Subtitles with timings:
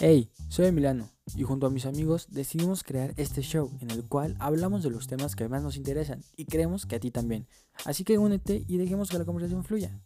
[0.00, 4.36] Hey, soy Emiliano y junto a mis amigos decidimos crear este show en el cual
[4.38, 7.48] hablamos de los temas que más nos interesan y creemos que a ti también.
[7.84, 10.00] Así que únete y dejemos que la conversación fluya.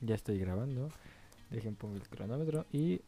[0.00, 0.88] Ya estoy grabando.
[1.50, 3.02] Dejen pongo el cronómetro y...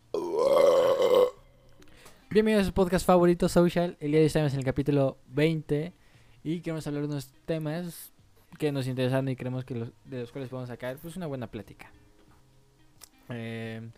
[2.29, 3.97] Bienvenidos a su podcast favorito social.
[4.01, 5.95] El día de hoy estamos en el capítulo 20
[6.45, 8.13] y queremos hablar de unos temas
[8.59, 11.51] que nos interesan y creemos que los, de los cuales podemos sacar pues una buena
[11.51, 11.91] plática.
[13.31, 13.91] Eh,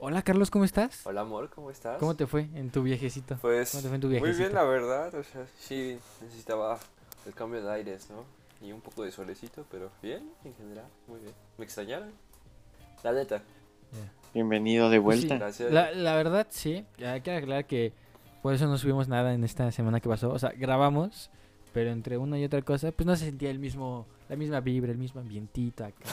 [0.00, 1.06] hola Carlos, ¿cómo estás?
[1.06, 1.98] Hola amor, ¿cómo estás?
[1.98, 3.36] ¿Cómo te fue en tu viajecito?
[3.40, 4.48] Pues ¿Cómo te fue en tu muy viajecito?
[4.48, 6.78] bien la verdad, o sea, sí necesitaba
[7.26, 8.24] el cambio de aires, ¿no?
[8.66, 11.32] Y un poco de solecito, pero bien, en general, muy bien.
[11.58, 12.10] ¿Me extrañaron?
[13.04, 13.42] La neta,
[14.34, 15.44] Bienvenido de Pues sí, vuelta.
[15.44, 15.72] gracias.
[15.72, 16.84] La, la verdad, sí.
[16.98, 17.92] Ya quiero aclarar que
[18.42, 20.30] por eso no subimos nada en esta semana que pasó.
[20.30, 21.30] O sea, grabamos,
[21.72, 24.92] pero entre una y otra cosa, pues no se sentía el mismo, la misma vibra,
[24.92, 26.04] el mismo ambientito acá.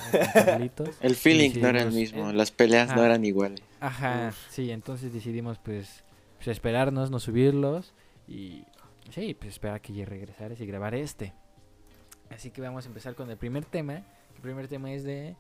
[1.02, 3.62] El feeling no era el mismo, eh, las peleas no eran iguales.
[3.80, 4.50] Ajá, Uf.
[4.50, 6.04] sí, entonces decidimos pues,
[6.38, 7.94] pues esperarnos, no subirlos
[8.28, 8.64] y
[9.10, 11.34] sí, pues esperar que ya regresaras y grabar este.
[12.30, 14.04] Así que vamos a empezar con el primer tema.
[14.36, 15.36] El primer tema es de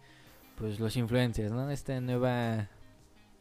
[0.58, 1.69] pues los influencers, ¿no?
[1.69, 2.69] Esta nueva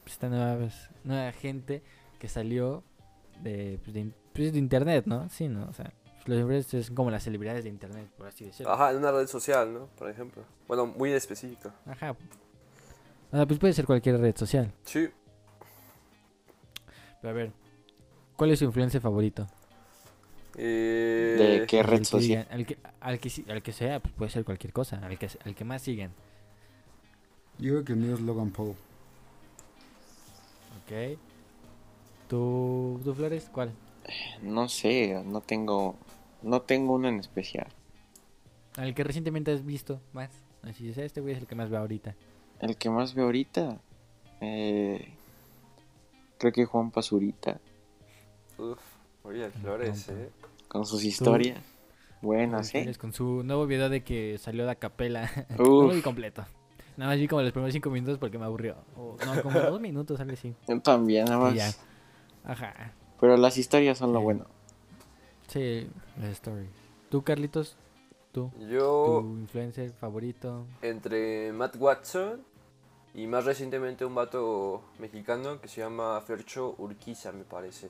[0.07, 1.83] esta nueva, pues, nueva gente
[2.19, 2.85] que salió
[3.43, 5.29] de, pues, de, pues, de internet, ¿no?
[5.29, 5.67] Sí, ¿no?
[5.67, 5.93] O sea,
[6.27, 8.73] los influencers son como las celebridades de internet, por así decirlo.
[8.73, 9.87] Ajá, en una red social, ¿no?
[9.99, 10.43] Por ejemplo.
[10.69, 11.71] Bueno, muy específico.
[11.87, 12.13] Ajá.
[13.33, 14.73] O sea, pues puede ser cualquier red social.
[14.85, 15.09] Sí,
[17.21, 17.53] Pero a ver,
[18.37, 19.47] ¿cuál es su influencer favorito?
[20.57, 22.47] eh, ¿De qué Al red que social?
[22.51, 24.99] al, que, al, que, si- al que sea, pues puede ser cualquier cosa.
[25.05, 26.13] Al que, al que más sigan.
[27.59, 28.75] Yo creo que el mío es Logan Paul.
[30.85, 31.19] Ok.
[32.29, 33.49] ¿Tú, tú Flores?
[33.53, 33.73] ¿Cuál?
[34.43, 35.97] No sé, no tengo,
[36.45, 37.67] no tengo uno en especial.
[38.77, 40.31] Al que recientemente has visto más.
[40.63, 42.15] Así es, este güey es el que más veo ahorita.
[42.61, 43.79] El que más veo ahorita,
[44.41, 45.15] eh,
[46.39, 47.61] creo que Juan Pazurita,
[48.59, 48.79] Uf,
[49.25, 50.09] oye, Flores.
[50.09, 50.31] ¿eh?
[50.69, 51.61] con sus historias.
[52.23, 52.99] Buenas, Flores ¿eh?
[52.99, 55.31] Con su nuevo video de que salió de a capela.
[55.59, 55.95] Uf.
[55.95, 56.45] vi completo.
[56.97, 58.77] Nada más vi como los primeros cinco minutos porque me aburrió.
[58.97, 60.55] O, no, como dos minutos, algo así.
[60.69, 61.81] Yo también, nada más.
[62.45, 62.93] Ajá.
[63.21, 64.25] Pero las historias son lo Sí.
[64.25, 64.47] bueno.
[65.55, 65.89] Sí,
[66.21, 66.69] las stories.
[67.11, 67.77] ¿Tú, Carlitos?
[68.33, 68.51] ¿Tú?
[68.69, 70.67] Yo, ¿Tu influencer favorito?
[70.83, 72.43] entre Matt Watson
[73.15, 77.89] y más recientemente un vato mexicano que se llama Fercho Urquiza, me parece.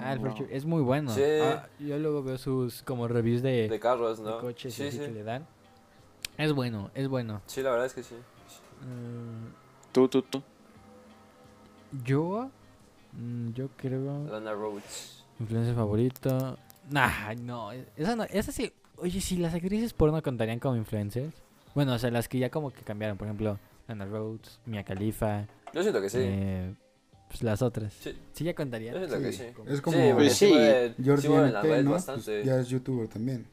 [0.00, 0.30] Ah, el No.
[0.30, 1.14] Fercho es muy bueno.
[1.14, 1.22] Sí.
[1.42, 4.40] Ah, yo luego veo sus como reviews de, De carros, de ¿no?
[4.40, 5.04] coches y sí, así sí.
[5.04, 5.46] que le dan.
[6.38, 7.42] Es bueno, es bueno.
[7.44, 8.14] Sí, la verdad es que sí.
[8.14, 9.52] Mm,
[9.92, 10.42] Tú, tú, tú.
[12.02, 12.48] yo,
[13.12, 15.19] mm, yo creo Lana Rhodes.
[15.40, 16.58] Influencer favorito.
[16.90, 18.72] Nah, no, esa no, esa sí.
[18.96, 21.34] Oye, si las actrices porno contarían como influencers.
[21.74, 23.58] Bueno, o sea, las que ya como que cambiaron, por ejemplo,
[23.88, 26.18] Lana Rhodes, Mia Khalifa, Yo siento que sí.
[26.20, 26.74] eh,
[27.28, 27.94] pues las otras.
[27.94, 28.94] Sí, Sí ya contarían.
[28.94, 30.86] yo siento que Sí, es como sí, Pues sí la
[31.46, 31.90] NP, red ¿no?
[31.92, 32.44] Pues bastante.
[32.44, 33.46] ya es youtuber también.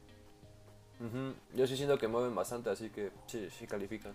[1.54, 4.12] Yo sí siento que mueven bastante, así que sí, sí califican.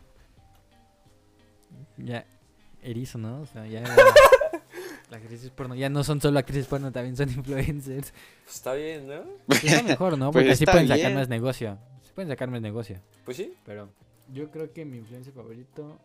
[1.98, 2.26] Ya,
[2.82, 3.40] erizo, ¿no?
[3.42, 3.84] O sea, ya.
[5.14, 8.14] las actrices porno ya no son solo actrices porno, también son influencers.
[8.48, 9.24] Está bien, ¿no?
[9.50, 10.32] Está mejor, ¿no?
[10.32, 11.14] Pues Porque así está pueden sacar bien.
[11.16, 11.78] más negocio.
[12.04, 13.00] Sí pueden sacar más negocio.
[13.26, 13.54] Pues sí.
[13.66, 13.90] Pero
[14.32, 16.00] yo creo que mi influencer favorito.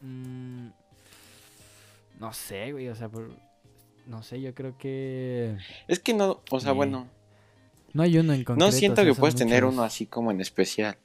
[0.00, 0.68] mm,
[2.20, 2.88] no sé, güey.
[2.88, 3.30] O sea, por,
[4.06, 5.56] no sé, yo creo que.
[5.88, 7.08] Es que no, o sea, bueno,
[7.92, 8.64] No hay uno en concreto.
[8.64, 10.96] no o siento sea, que puedes tener uno así como en especial.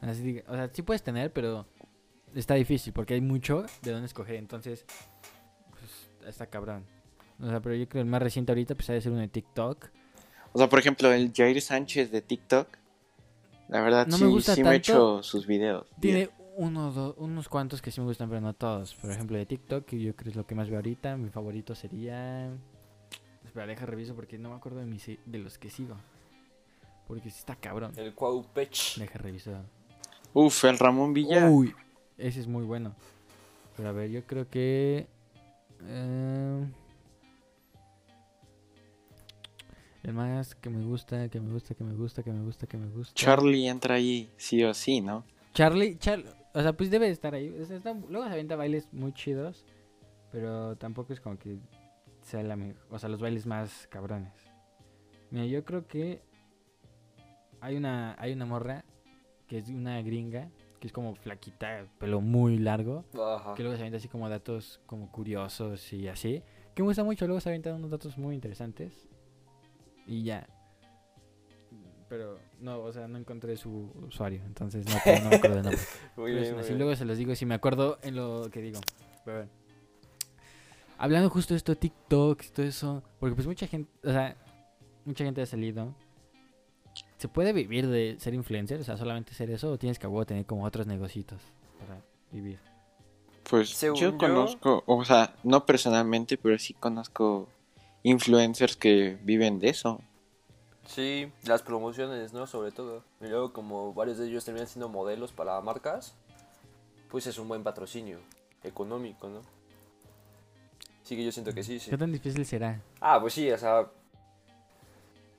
[0.00, 1.66] Así o sea, sí puedes tener, pero
[2.34, 4.36] está difícil porque hay mucho de dónde escoger.
[4.36, 4.98] Entonces, pues
[6.26, 6.84] está cabrón.
[7.40, 9.20] O sea, pero yo creo que el más reciente ahorita pues ha de ser uno
[9.20, 9.88] de TikTok.
[10.52, 12.68] O sea, por ejemplo, el Jair Sánchez de TikTok,
[13.68, 15.18] la verdad No me sí, gusta sí me he tanto.
[15.18, 15.86] hecho sus videos.
[15.98, 18.94] Tiene uno, do- unos cuantos que sí me gustan, pero no todos.
[18.94, 21.16] Por ejemplo, de TikTok, que yo creo que es lo que más veo ahorita.
[21.16, 22.50] Mi favorito sería.
[23.44, 25.96] Espera, deja reviso porque no me acuerdo de, mis, de los que sigo.
[27.08, 27.92] Porque sí está cabrón.
[27.96, 28.96] El Cuaupech.
[28.98, 29.62] Deja revisar.
[30.34, 31.48] Uf, el Ramón Villa.
[31.50, 31.74] Uy,
[32.18, 32.94] ese es muy bueno.
[33.76, 35.06] Pero a ver, yo creo que.
[35.86, 36.66] Eh,
[40.04, 42.76] el más que me gusta, que me gusta, que me gusta, que me gusta, que
[42.76, 43.14] me gusta.
[43.14, 45.24] Charlie entra ahí sí o sí, ¿no?
[45.54, 46.24] Charlie, Char-
[46.54, 47.54] o sea, pues debe de estar ahí.
[47.70, 49.64] Está- luego se avienta bailes muy chidos,
[50.32, 51.58] pero tampoco es como que
[52.22, 54.32] sea la mejor, o sea, los bailes más cabrones.
[55.30, 56.20] Mira, yo creo que
[57.60, 58.84] hay una hay una morra
[59.46, 60.48] que es una gringa,
[60.82, 63.54] que es como flaquita, pelo muy largo, Ajá.
[63.54, 66.42] que luego se avienta así como datos como curiosos y así,
[66.74, 69.08] que me gusta mucho, luego se avientan unos datos muy interesantes
[70.08, 70.44] y ya.
[72.08, 75.80] Pero no, o sea, no encontré su usuario, entonces no, no me acuerdo de nombre.
[76.16, 76.78] Muy bien, bien.
[76.78, 78.80] luego se los digo si me acuerdo en lo que digo.
[79.24, 79.52] Pero bueno.
[80.98, 84.36] Hablando justo de esto, TikTok, todo eso, porque pues mucha gente, o sea,
[85.04, 85.94] mucha gente ha salido.
[87.22, 88.80] ¿Se puede vivir de ser influencer?
[88.80, 91.40] O sea, solamente ser eso o tienes que tener como otros negocios
[91.78, 92.00] para
[92.32, 92.58] vivir.
[93.48, 97.48] Pues Según yo yo- conozco, o sea, no personalmente, pero sí conozco
[98.02, 100.00] influencers que viven de eso.
[100.84, 102.48] Sí, las promociones, ¿no?
[102.48, 103.04] Sobre todo.
[103.20, 106.16] Y luego como varios de ellos terminan siendo modelos para marcas,
[107.08, 108.18] pues es un buen patrocinio
[108.64, 109.42] económico, ¿no?
[111.04, 111.88] Sí que yo siento que sí, sí.
[111.88, 112.80] ¿Qué tan difícil será?
[113.00, 113.86] Ah, pues sí, o sea...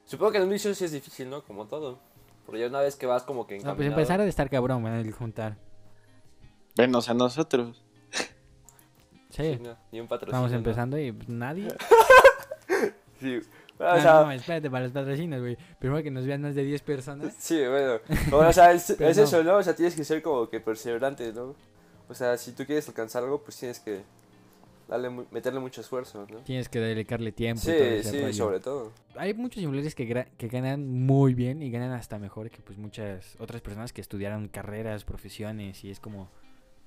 [0.05, 1.43] Supongo que en un inicio sí es difícil, ¿no?
[1.43, 1.99] Como todo.
[2.45, 3.93] Pero ya una vez que vas como que No, pues encaminado...
[4.01, 4.93] empezar a estar cabrón, ¿no?
[4.93, 5.57] el juntar.
[6.75, 7.83] Venos a nosotros.
[9.29, 10.45] Sí, Sí, no, ni un patrocinio.
[10.45, 10.57] estamos ¿no?
[10.57, 11.67] empezando y pues, nadie.
[13.19, 13.37] Sí,
[13.79, 14.13] o No, sea...
[14.25, 15.57] no, espérate, para los patrocinios, güey.
[15.79, 17.33] Primero que nos vean más de 10 personas.
[17.39, 17.99] Sí, bueno.
[18.29, 19.23] Bueno, o sea, es, es no.
[19.23, 19.55] eso, ¿no?
[19.57, 21.55] O sea, tienes que ser como que perseverante, ¿no?
[22.09, 24.01] O sea, si tú quieres alcanzar algo, pues tienes que
[24.87, 26.37] darle, meterle mucho esfuerzo, ¿no?
[26.39, 27.61] Tienes que dedicarle tiempo.
[27.61, 28.33] y Sí, todo ese sí, rollo.
[28.33, 28.91] sobre todo.
[29.15, 30.05] Hay muchos influencers que,
[30.47, 35.03] ganan muy bien y ganan hasta mejor que pues muchas otras personas que estudiaron carreras,
[35.05, 36.29] profesiones y es como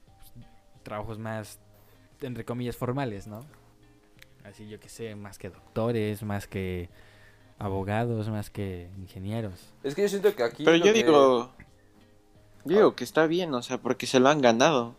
[0.06, 0.46] pues,
[0.82, 1.58] trabajos más,
[2.20, 3.44] entre comillas, formales, ¿no?
[4.44, 6.88] Así yo que sé, más que doctores, más que
[7.58, 9.72] abogados, más que ingenieros.
[9.82, 10.64] Es que yo siento que aquí.
[10.64, 11.50] Pero yo que- digo,
[12.64, 14.94] yo digo que está bien, o sea, porque se lo han ganado.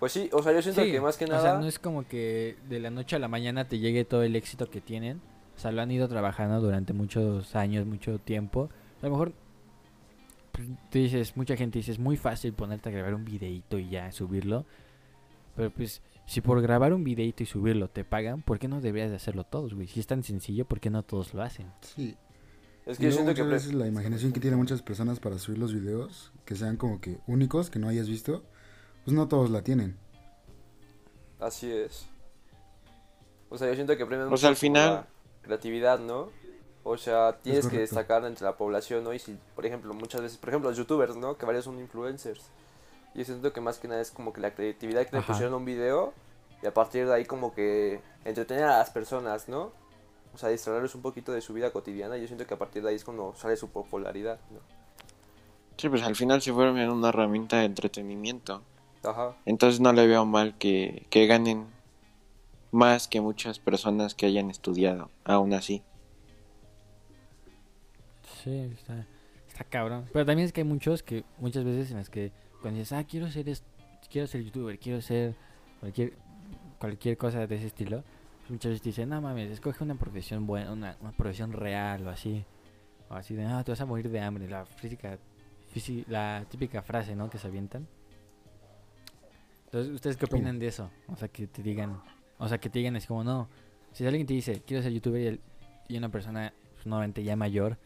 [0.00, 1.42] Pues sí, o sea, yo siento Sí, que más que O nada.
[1.42, 4.34] sea, no es como que de la noche a la mañana te llegue todo el
[4.34, 5.20] éxito que tienen.
[5.56, 8.70] O sea, lo han ido trabajando durante muchos años, mucho tiempo.
[9.02, 9.32] A lo mejor
[10.52, 13.88] pues, tú dices, mucha gente dice, es muy fácil ponerte a grabar un videito y
[13.90, 14.64] ya subirlo.
[15.54, 19.10] Pero pues, si por grabar un videito y subirlo te pagan, ¿por qué no deberías
[19.10, 19.86] de hacerlo todos, güey?
[19.86, 21.66] Si es tan sencillo, ¿por qué no todos lo hacen?
[21.82, 22.16] Sí.
[22.86, 23.42] Es Y que yo siento que.
[23.42, 27.18] veces la imaginación que tienen muchas personas para subir los videos, que sean como que
[27.26, 28.42] únicos, que no hayas visto,
[29.04, 29.96] pues no todos la tienen.
[31.38, 32.06] Así es.
[33.48, 35.06] O sea, yo siento que premian O sea, al mucho final- la
[35.42, 36.28] creatividad, ¿no?
[36.82, 39.12] O sea, tienes que destacar entre la población, ¿no?
[39.12, 41.36] Y si, por ejemplo, muchas veces, por ejemplo, los youtubers, ¿no?
[41.36, 42.42] Que varios son influencers.
[43.14, 45.26] Yo siento que más que nada es como que la creatividad que le Ajá.
[45.26, 46.14] pusieron a un video
[46.62, 49.72] y a partir de ahí como que entretener a las personas, ¿no?
[50.32, 52.16] O sea, distraerles un poquito de su vida cotidiana.
[52.16, 54.60] Yo siento que a partir de ahí es cuando sale su popularidad, ¿no?
[55.76, 58.62] Sí, pues al final se vuelven una herramienta de entretenimiento.
[59.02, 59.36] Ajá.
[59.46, 61.66] Entonces no le veo mal que, que ganen
[62.70, 65.82] más que muchas personas que hayan estudiado, aún así.
[68.42, 69.06] Sí, está,
[69.48, 70.06] está cabrón.
[70.12, 72.32] Pero también es que hay muchos que, muchas veces en las que
[72.62, 73.64] cuando dices, ah, quiero ser, es-
[74.10, 75.34] quiero ser youtuber, quiero ser
[75.80, 76.12] cualquier,
[76.78, 78.02] cualquier cosa de ese estilo,
[78.48, 82.10] muchas veces te dicen, no mames, escoge una profesión buena, una, una profesión real o
[82.10, 82.44] así.
[83.08, 84.48] O así de, ah, te vas a morir de hambre.
[84.48, 85.18] La física,
[85.74, 87.28] físi- la típica frase, ¿no?
[87.28, 87.86] Que se avientan.
[89.70, 90.90] Entonces, ¿ustedes qué opinan de eso?
[91.06, 92.00] O sea, que te digan,
[92.38, 93.48] o sea, que te digan así como, no,
[93.92, 95.40] si alguien te dice, quiero ser youtuber y, el-
[95.88, 97.78] y una persona, pues, nuevamente ya mayor,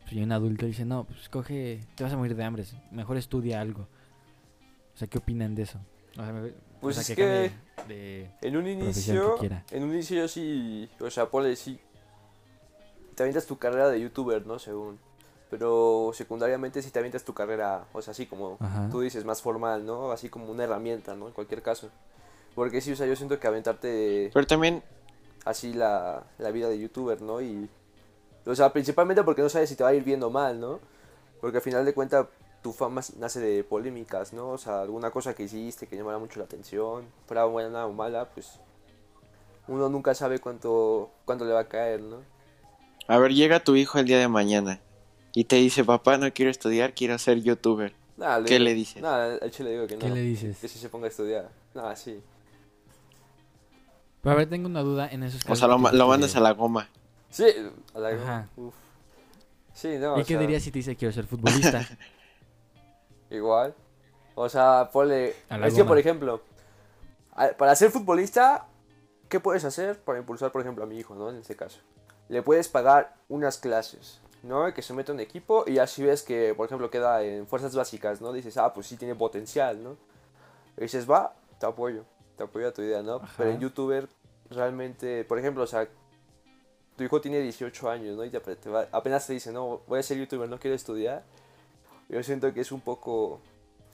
[0.00, 3.18] pues, y un adulto dice, no, pues coge, te vas a morir de hambre, mejor
[3.18, 3.82] estudia algo.
[4.94, 5.78] O sea, ¿qué opinan de eso?
[6.12, 8.30] O sea, me- o Pues sea, es que que- de...
[8.40, 9.64] En un inicio, que quiera.
[9.70, 11.78] en un inicio yo sí, o sea, ponle sí,
[13.14, 14.58] te avientas tu carrera de youtuber, ¿no?
[14.58, 14.98] Según.
[15.50, 18.88] Pero secundariamente sí te avientas tu carrera, o sea, así como Ajá.
[18.90, 20.10] tú dices, más formal, ¿no?
[20.10, 21.28] Así como una herramienta, ¿no?
[21.28, 21.88] En cualquier caso.
[22.54, 24.82] Porque sí, o sea, yo siento que aventarte Pero también,
[25.44, 27.40] así la, la vida de youtuber, ¿no?
[27.40, 27.68] Y,
[28.44, 30.80] o sea, principalmente porque no sabes si te va a ir viendo mal, ¿no?
[31.40, 32.26] Porque al final de cuentas
[32.62, 34.50] tu fama nace de polémicas, ¿no?
[34.50, 38.28] O sea, alguna cosa que hiciste que llamara mucho la atención, fuera buena o mala,
[38.30, 38.58] pues
[39.68, 42.16] uno nunca sabe cuánto, cuánto le va a caer, ¿no?
[43.08, 44.80] a ver, llega tu hijo el día de mañana
[45.36, 47.92] y te dice, papá, no quiero estudiar, quiero ser youtuber.
[48.16, 49.02] ¿Qué digo- le dices?
[49.02, 50.00] Nada, al chile digo que no.
[50.00, 50.56] ¿Qué le dices?
[50.58, 51.50] Que si se ponga a estudiar.
[51.74, 52.22] Nada, sí.
[54.22, 55.58] Pero a ver, tengo una duda en esos O casos.
[55.58, 55.78] sea, lo,
[56.08, 56.88] mandas a la goma.
[57.28, 57.44] Sí,
[57.94, 58.48] a la Ajá.
[58.56, 58.74] uf.
[59.74, 60.16] Sí, no.
[60.16, 61.86] ¿Y o qué sea, dirías si te dice quiero ser futbolista?
[63.30, 63.74] Igual.
[64.34, 65.28] O sea, ponle.
[65.28, 65.86] Es que, goma.
[65.88, 66.42] por ejemplo,
[67.58, 68.66] para ser futbolista,
[69.28, 71.28] ¿qué puedes hacer para impulsar, por ejemplo, a mi hijo, ¿no?
[71.28, 71.80] En este caso.
[72.30, 74.72] Le puedes pagar unas clases, ¿no?
[74.72, 78.20] Que se meta en equipo y así ves que, por ejemplo, queda en fuerzas básicas,
[78.20, 78.32] ¿no?
[78.32, 79.96] Dices, ah, pues sí tiene potencial, ¿no?
[80.76, 82.04] Y dices, va, te apoyo,
[82.36, 83.16] te apoyo a tu idea, ¿no?
[83.16, 83.34] Ajá.
[83.38, 84.08] Pero en youtuber,
[84.50, 85.88] realmente, por ejemplo, o sea,
[86.96, 88.24] tu hijo tiene 18 años, ¿no?
[88.24, 91.24] Y te va- apenas te dice, no, voy a ser youtuber, no quiero estudiar.
[92.08, 93.40] Yo siento que es un poco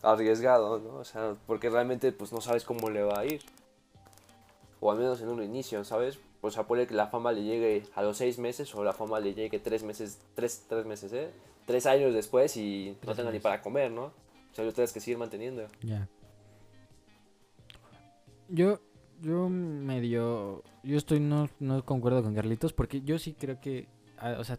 [0.03, 0.97] arriesgado, ¿no?
[0.97, 3.43] O sea, porque realmente pues no sabes cómo le va a ir.
[4.81, 6.19] O al menos en un inicio, ¿sabes?
[6.43, 9.19] O sea, puede que la fama le llegue a los seis meses o la fama
[9.21, 11.31] le llegue tres meses, tres, tres meses, ¿eh?
[11.67, 14.07] Tres años después y no tenga ni para comer, ¿no?
[14.07, 15.67] O sea, lo tienes que seguir manteniendo.
[15.83, 16.09] Ya.
[18.49, 18.81] Yo,
[19.21, 23.89] yo medio, yo estoy, no, no concuerdo con Carlitos porque yo sí creo que,
[24.39, 24.59] o sea,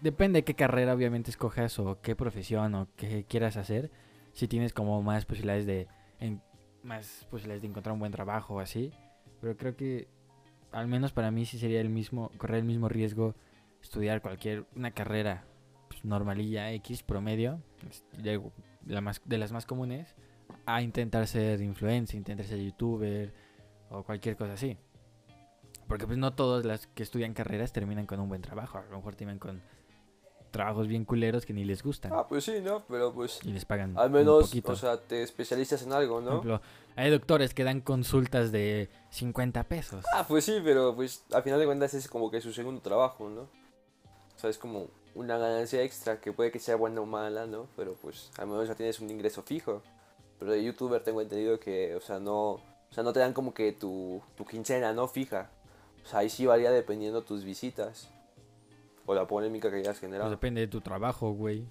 [0.00, 3.90] depende de qué carrera obviamente escojas o qué profesión o qué quieras hacer,
[4.32, 5.86] si tienes como más posibilidades de,
[6.18, 6.42] en-
[6.82, 8.90] más posibilidades de encontrar un buen trabajo o así,
[9.40, 10.08] pero creo que,
[10.74, 13.34] al menos para mí sí sería el mismo, correr el mismo riesgo
[13.82, 15.44] estudiar cualquier, una carrera
[15.88, 17.60] pues, normalilla, X, promedio,
[18.18, 18.40] de,
[18.86, 20.14] la más, de las más comunes,
[20.66, 23.32] a intentar ser influencer, intentar ser youtuber
[23.90, 24.76] o cualquier cosa así.
[25.86, 28.78] Porque pues no todas las que estudian carreras terminan con un buen trabajo.
[28.78, 29.60] A lo mejor terminan con
[30.54, 32.84] trabajos bien culeros que ni les gustan Ah, pues sí, ¿no?
[32.88, 34.72] Pero pues y les pagan al menos, poquito.
[34.72, 36.30] o sea, te especializas en algo, Por ¿no?
[36.30, 36.60] ejemplo,
[36.96, 40.04] hay doctores que dan consultas de 50 pesos.
[40.14, 43.28] Ah, pues sí, pero pues al final de cuentas es como que su segundo trabajo,
[43.28, 43.42] ¿no?
[43.42, 47.66] O sea, es como una ganancia extra que puede que sea buena o mala, ¿no?
[47.76, 49.82] Pero pues al menos ya tienes un ingreso fijo.
[50.38, 52.60] Pero de youtuber tengo entendido que, o sea, no, o
[52.92, 55.06] sea, no te dan como que tu, tu quincena, ¿no?
[55.08, 55.50] Fija.
[56.04, 58.10] O sea, ahí sí varía dependiendo tus visitas.
[59.06, 60.30] O la polémica que hayas Pues generado.
[60.30, 61.66] depende de tu trabajo, güey.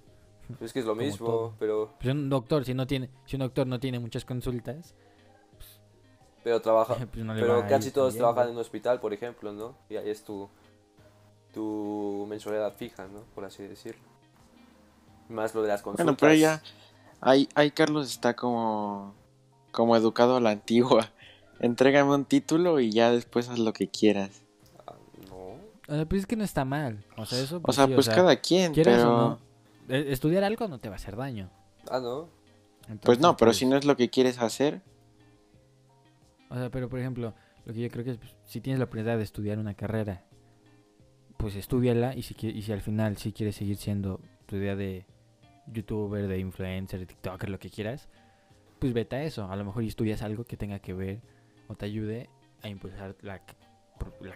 [0.62, 1.54] es que es lo como mismo, todo.
[1.60, 4.94] pero, Pues un doctor, si no tiene, si un doctor no tiene muchas consultas,
[6.44, 8.52] pero trabaja, pues no le Pero casi todos bien, trabajan güey.
[8.52, 9.75] en un hospital, por ejemplo, ¿no?
[9.90, 10.50] Y ahí es tu,
[11.54, 13.22] tu mensualidad fija, ¿no?
[13.34, 14.02] Por así decirlo.
[15.30, 16.06] Más lo de las consultas.
[16.06, 16.62] Bueno, pero ya,
[17.22, 19.16] ahí, ahí Carlos está como,
[19.72, 21.10] como educado a la antigua.
[21.60, 24.42] Entrégame un título y ya después haz lo que quieras.
[25.93, 27.05] O sea, pues es que no está mal.
[27.17, 29.13] O sea, eso O pues sea, sí, pues cada quien, pero...
[29.13, 29.38] o
[29.88, 31.51] no, e- estudiar algo no te va a hacer daño.
[31.88, 32.29] Ah, no.
[33.03, 34.81] Pues no, pero pues, si no es lo que quieres hacer,
[36.50, 37.35] O sea, pero por ejemplo,
[37.65, 40.25] lo que yo creo que es, pues, si tienes la oportunidad de estudiar una carrera,
[41.38, 45.05] pues estudiala y si, y si al final sí quieres seguir siendo tu idea de
[45.67, 48.09] youtuber, de influencer, de tiktoker, lo que quieras,
[48.79, 49.45] pues vete a eso.
[49.47, 51.21] A lo mejor y estudias algo que tenga que ver
[51.67, 52.31] o te ayude
[52.63, 53.41] a impulsar la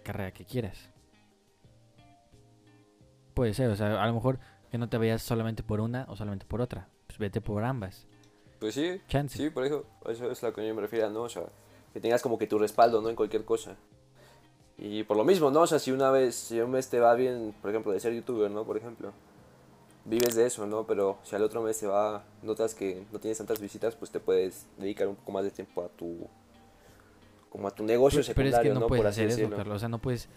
[0.04, 0.92] carrera que quieras.
[3.38, 4.40] Puede ser, o sea, a lo mejor
[4.72, 6.90] que no te vayas solamente por una o solamente por otra.
[7.06, 8.08] Pues vete por ambas.
[8.60, 9.38] Pues sí, Chance.
[9.38, 11.22] sí, por eso, eso es lo que yo me refiero, ¿no?
[11.22, 11.44] O sea,
[11.94, 13.10] que tengas como que tu respaldo, ¿no?
[13.10, 13.76] En cualquier cosa.
[14.80, 15.62] Y por lo mismo, ¿no?
[15.62, 18.12] O sea, si una vez, si un mes te va bien, por ejemplo, de ser
[18.16, 18.64] youtuber, ¿no?
[18.66, 19.14] Por ejemplo,
[20.06, 20.88] vives de eso, ¿no?
[20.88, 24.20] Pero si al otro mes te va, notas que no tienes tantas visitas, pues te
[24.20, 26.28] puedes dedicar un poco más de tiempo a tu,
[27.52, 28.88] como a tu negocio Pero, pero secundario, es que no, ¿no?
[28.88, 29.58] puedes Por así hacer eso, decirlo.
[29.58, 29.76] Carlos.
[29.76, 30.28] O sea, no puedes.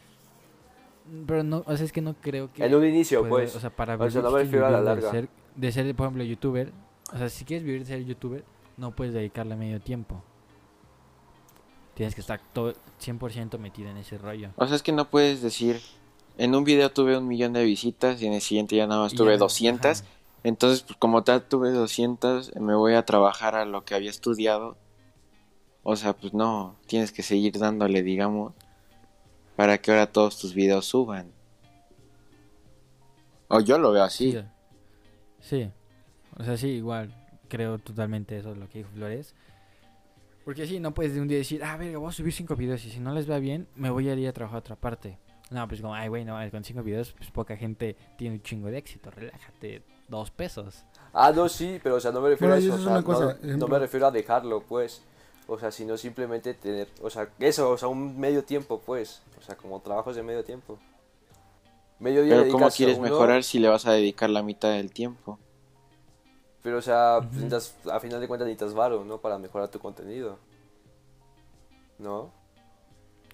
[1.26, 2.64] Pero no, o sea, es que no creo que.
[2.64, 3.55] En un inicio, pues.
[3.57, 5.95] O sea, para o sea, vivir, no me refiero a la de ser, de ser,
[5.95, 6.73] por ejemplo, youtuber.
[7.12, 8.45] O sea, si quieres vivir de ser youtuber,
[8.76, 10.23] no puedes dedicarle medio tiempo.
[11.95, 14.50] Tienes que estar todo 100% metido en ese rollo.
[14.57, 15.81] o sea, es que no puedes decir,
[16.38, 19.12] en un video tuve un millón de visitas y en el siguiente ya nada más
[19.12, 20.00] Y tuve ya, 200.
[20.00, 20.11] ajá.
[20.43, 24.76] Entonces, pues como tal tuve 200, me voy a trabajar a lo que había estudiado.
[25.83, 28.55] O sea, pues no, tienes que seguir dándole, digamos,
[29.61, 31.31] para que ahora todos tus videos suban.
[33.49, 34.33] O yo lo veo así.
[34.33, 34.40] Sí.
[35.38, 35.71] Sí.
[36.38, 37.14] O sea, sí, igual.
[37.47, 39.35] Creo totalmente eso lo que dijo Flores.
[40.47, 42.83] Porque sí, no puedes de un día decir, ah, verga, voy a subir cinco videos
[42.87, 45.19] y si no les va bien, me voy a ir a trabajar a otra parte.
[45.50, 48.69] No, pues como, ay, güey, no, con cinco videos, pues poca gente tiene un chingo
[48.69, 49.11] de éxito.
[49.11, 50.87] Relájate, dos pesos.
[51.12, 52.69] Ah, no, sí, pero o sea, no me refiero a eso.
[52.69, 53.57] eso o es sea, una cosa, no, ejemplo.
[53.59, 55.02] no me refiero a dejarlo, pues.
[55.52, 59.21] O sea, sino simplemente tener, o sea, eso, o sea, un medio tiempo, pues.
[59.37, 60.78] O sea, como trabajos de medio tiempo.
[61.99, 64.92] Medio día Pero ¿cómo quieres uno, mejorar si le vas a dedicar la mitad del
[64.92, 65.40] tiempo?
[66.62, 69.19] Pero, o sea, pues, necesitas- a final de cuentas necesitas varo, ¿no?
[69.19, 70.38] Para mejorar tu contenido.
[71.99, 72.30] ¿No?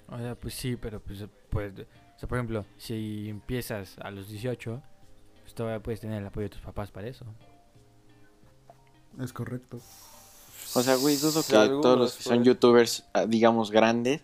[0.09, 4.31] O sea, pues sí, pero pues, pues, o sea, por ejemplo, si empiezas a los
[4.31, 4.83] 18,
[5.43, 7.27] pues todavía puedes tener el apoyo de tus papás para eso.
[9.21, 9.81] Es correcto.
[10.77, 12.47] O sea, güey, dudo Sí, que todos los que son pues.
[12.47, 14.23] youtubers, ah, digamos, grandes,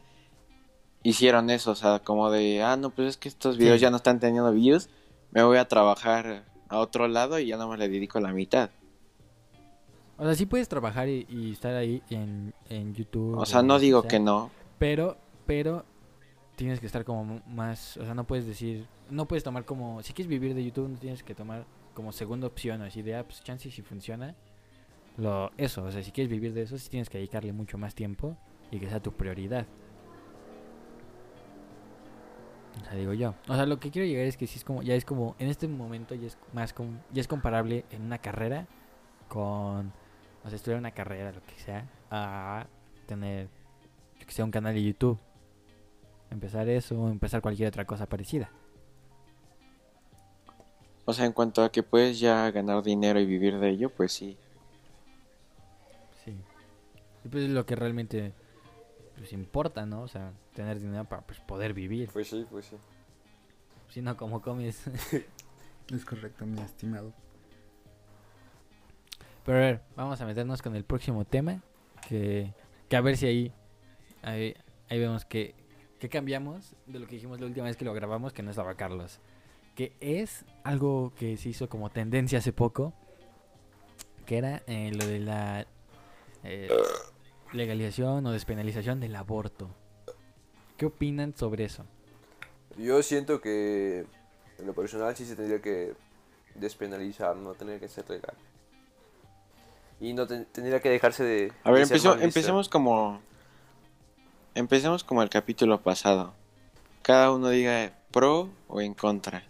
[1.03, 1.71] hicieron eso.
[1.73, 3.83] O sea, como de, ah, no, pues es que estos videos Sí.
[3.83, 4.89] ya no están teniendo views,
[5.31, 8.71] me voy a trabajar a otro lado y ya no me le dedico la mitad.
[10.19, 13.37] O sea, sí puedes trabajar y, y estar ahí en, en YouTube.
[13.39, 14.51] O sea, o no digo sea, que no.
[14.79, 15.17] Pero,
[15.47, 15.85] pero
[16.55, 20.13] tienes que estar como más, o sea, no puedes decir, no puedes tomar como, si
[20.13, 23.25] quieres vivir de YouTube, no tienes que tomar como segunda opción, o así de, ah,
[23.25, 24.35] pues chance si funciona,
[25.17, 27.95] lo, eso, o sea, si quieres vivir de eso, sí tienes que dedicarle mucho más
[27.95, 28.37] tiempo
[28.71, 29.67] y que sea tu prioridad.
[32.81, 33.35] O sea, digo yo.
[33.49, 35.49] O sea, lo que quiero llegar es que sí es como, ya es como, en
[35.49, 38.67] este momento ya es más com- ya es comparable en una carrera
[39.29, 39.93] con,
[40.43, 42.67] o sea, estudiar una carrera, lo que sea, a
[43.07, 43.49] tener,
[44.19, 45.19] yo que sea, un canal de YouTube.
[46.31, 48.51] empezar eso empezar cualquier otra cosa parecida.
[51.05, 54.13] O sea, en cuanto a que puedes ya ganar dinero y vivir de ello, pues.
[54.13, 54.39] Sí.
[57.25, 58.33] Y pues es lo que realmente
[59.17, 60.03] pues importa, ¿no?
[60.03, 62.11] O sea, tener dinero para pues, poder vivir.
[62.13, 62.77] Pues sí, pues sí.
[63.89, 64.83] Si no, como comes.
[65.93, 67.13] Es correcto, mi estimado.
[69.45, 71.61] Pero a ver, vamos a meternos con el próximo tema.
[72.09, 72.55] Que,
[72.89, 73.53] que a ver si ahí,
[74.23, 74.55] ahí,
[74.89, 75.55] ahí vemos que,
[75.99, 78.75] que cambiamos de lo que dijimos la última vez que lo grabamos, que no estaba
[78.77, 79.19] Carlos.
[79.75, 82.95] Que es algo que se hizo como tendencia hace poco.
[84.25, 85.67] Que era eh, lo de la
[86.45, 86.69] eh,
[87.53, 89.69] legalización o despenalización del aborto.
[90.77, 91.85] ¿Qué opinan sobre eso?
[92.79, 94.07] Yo siento que
[94.59, 95.95] en lo personal sí se tendría que
[96.55, 98.35] despenalizar, no tendría que ser legal.
[100.01, 101.53] Y no ten- tendría que dejarse de...
[101.65, 103.21] A ver, de empecemos como...
[104.55, 106.35] Empecemos como el capítulo pasado.
[107.03, 109.45] Cada uno diga pro o en contra.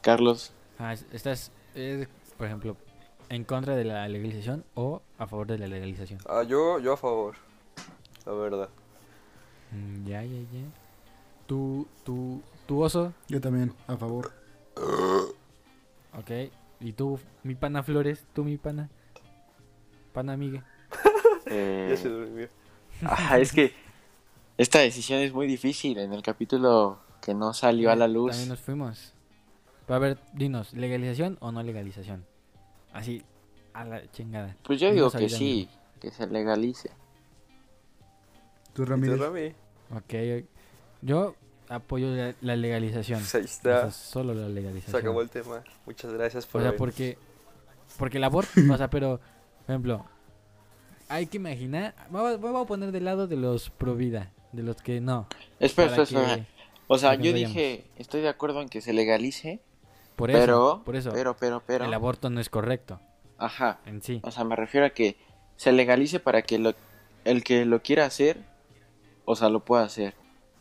[0.00, 2.06] Carlos, Ah, es- ¿Estás, eh,
[2.36, 2.76] por ejemplo,
[3.28, 6.20] en contra de la legalización o a favor de la legalización?
[6.28, 7.34] Ah, yo, yo a favor,
[8.24, 8.68] la verdad.
[9.72, 10.64] Mm, ya, ya, ya.
[11.46, 13.12] ¿Tu, tu, tu oso?
[13.28, 14.32] Yo también, a favor.
[16.18, 16.30] Ok.
[16.80, 18.24] ¿Y tú, mi pana Flores?
[18.34, 18.88] ¿Tú, mi pana?
[20.12, 20.62] Pana Migue.
[21.46, 22.48] eh, Ya se durmió.
[23.02, 23.72] ah, es que
[24.56, 25.98] esta decisión es muy difícil.
[25.98, 29.12] En el capítulo que no salió a la luz, También nos fuimos.
[29.86, 32.24] Pero a ver, dinos, ¿legalización o no legalización?
[32.92, 33.22] Así,
[33.72, 34.56] a la chingada.
[34.62, 35.68] pues yo digo que sí,
[36.00, 36.90] que se legalice.
[38.72, 39.18] ¿Tú, ¿Y tú, Ramírez?
[39.18, 39.52] Rami?
[39.94, 40.44] Ok.
[41.02, 41.34] Yo
[41.68, 43.20] apoyo la, la legalización.
[43.20, 43.80] Pues ahí O está.
[43.82, 44.92] sea, solo la legalización.
[44.92, 45.62] Se acabó el tema.
[45.86, 47.18] Muchas gracias por O sea, porque.
[47.96, 48.50] Porque el aborto.
[48.72, 49.18] o sea, pero.
[49.66, 50.04] Por ejemplo.
[51.08, 51.94] Hay que imaginar.
[52.10, 54.32] Vamos, vamos a poner del lado de los pro vida.
[54.52, 55.26] De los que no.
[55.60, 56.36] Espera, espera, espera.
[56.36, 56.46] que-
[56.86, 59.60] O sea, yo dije, estoy de acuerdo en que se legalice,
[60.16, 60.38] Por eso.
[60.40, 61.10] pero, por eso.
[61.12, 62.98] pero, pero, pero, El aborto no es correcto.
[63.38, 63.78] Ajá.
[63.86, 64.20] En sí.
[64.22, 65.16] O sea, me refiero a que
[65.56, 66.74] se legalice para que lo,
[67.24, 68.44] el que lo quiera hacer,
[69.24, 70.14] o sea, lo pueda hacer.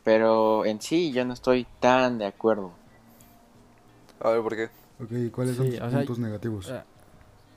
[0.04, 2.72] Pero en sí yo no estoy tan de acuerdo.
[4.22, 4.70] A ver, ¿por qué?
[5.00, 6.72] Ok, ¿y ¿cuáles son tus sea, puntos negativos?
[6.72, 6.84] Ah,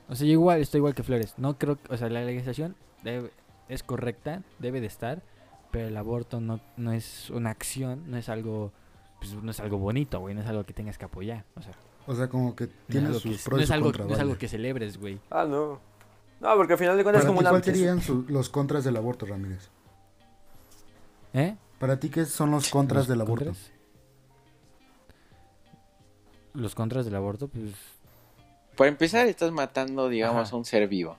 [0.09, 1.33] O sea, yo igual, estoy igual que Flores.
[1.37, 3.31] No creo, o sea, la legalización debe-
[3.69, 5.23] es correcta, debe de estar,
[5.71, 8.71] pero el aborto no, no es una acción, no es algo,
[9.19, 11.45] pues, no es algo bonito, güey, no es algo que tengas que apoyar.
[11.55, 11.73] O sea,
[12.07, 13.85] O sea, como que no tiene algo, sus que, pros no y es sus algo,
[13.87, 14.07] contras.
[14.07, 15.19] no es algo que celebres, güey.
[15.29, 15.79] Ah, no.
[16.39, 17.49] No, porque al final de cuentas es como una...
[17.51, 19.69] ¿cuál serían su- los contras del aborto, Ramírez?
[21.33, 21.55] ¿Eh?
[21.79, 23.45] Para ti, ¿qué son los contras ¿Los del aborto?
[23.45, 23.71] contras?
[26.53, 27.71] Los contras del aborto, pues,
[28.75, 30.55] Para empezar, estás matando, digamos, Ajá.
[30.55, 31.15] a un ser vivo.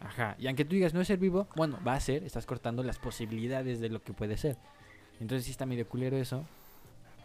[0.00, 2.82] Ajá, y aunque tú digas no es ser vivo, bueno, va a ser, estás cortando
[2.82, 4.56] las posibilidades de lo que puede ser.
[5.20, 6.44] Entonces sí está medio culero eso.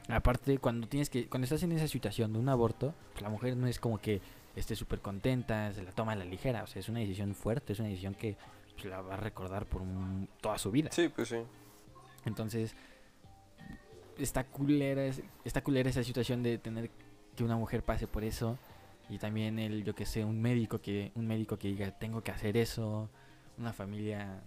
[0.07, 3.57] Aparte, cuando tienes que, cuando estás en esa situación de un aborto, pues la mujer
[3.57, 4.21] no es como que
[4.55, 7.73] esté súper contenta, se la toma a la ligera, o sea, es una decisión fuerte,
[7.73, 8.37] es una decisión que
[8.73, 10.89] pues, la va a recordar por un- toda su vida.
[10.91, 11.37] Sí, pues sí.
[12.25, 12.75] Entonces,
[14.17, 16.89] está culera, es- está culera esa situación de tener
[17.35, 18.57] que una mujer pase por eso
[19.09, 22.31] y también el, yo que sé, un médico que un médico que diga tengo que
[22.31, 23.09] hacer eso,
[23.57, 24.41] una familia,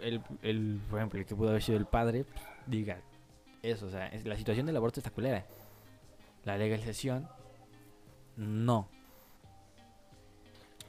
[0.00, 3.00] el, el, por ejemplo, el que pudo haber sido el padre, pues, diga
[3.62, 5.44] eso, o sea, es- la situación del aborto está culera.
[6.44, 7.28] La legalización,
[8.36, 8.88] no.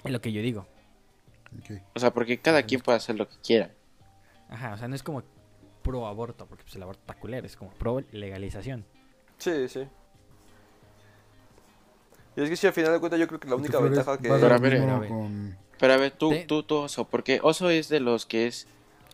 [0.03, 0.67] Es lo que yo digo.
[1.93, 3.71] O sea, porque cada quien puede hacer lo que quiera.
[4.49, 5.23] Ajá, o sea, no es como
[5.83, 8.85] pro aborto, porque pues, el aborto está culero, es como pro legalización.
[9.37, 9.87] Sí, sí.
[12.35, 13.79] Y es que sí, al final de cuentas yo creo que la ¿Y tú, única
[13.79, 14.27] ventaja que...
[14.29, 15.09] Pero a ver, mismo a ver.
[15.09, 18.67] con- Pero a ver, tú, tú, tú, Oso, porque Oso es de los que es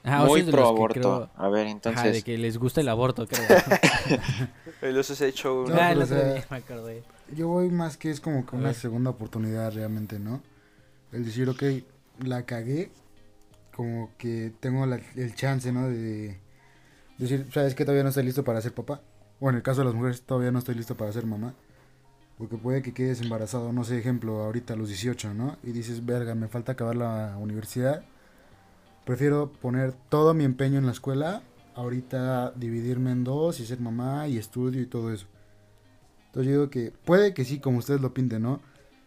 [0.03, 0.99] Ajá, muy pro aborto.
[0.99, 3.45] creo- A ver, Ajá, entonces, de que les gusta el aborto, creo.
[4.81, 5.69] El oso se ha hecho un...
[5.71, 7.03] No, ah, el pero, o otro sea, día me acordé.
[7.35, 10.41] Yo voy más que es como que una segunda oportunidad realmente, ¿no?
[11.11, 11.63] El decir, ok,
[12.23, 12.91] la cagué,
[13.75, 15.87] como que tengo la- el chance, ¿no?
[15.87, 16.39] De
[17.17, 19.01] decir, ¿sabes que Todavía no estoy listo para ser papá.
[19.39, 21.53] O en el caso de las mujeres, todavía no estoy listo para ser mamá.
[22.37, 25.57] Porque puede que quedes embarazado, no sé, ejemplo, ahorita a los 18, ¿no?
[25.63, 28.03] Y dices, verga, me falta acabar la universidad.
[29.09, 31.41] Prefiero poner todo mi empeño en la escuela,
[31.73, 35.25] ahorita dividirme en dos y ser mamá y estudio y todo eso.
[36.27, 38.61] Entonces yo digo que puede que sí, como ustedes lo pinten, ¿no?